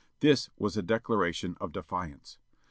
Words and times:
This 0.19 0.49
was 0.57 0.75
a 0.75 0.81
declaration 0.81 1.55
of 1.61 1.73
defiance. 1.73 2.39